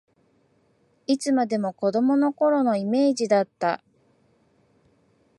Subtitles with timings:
[1.05, 3.83] いつまでも子どもの頃のイメージだった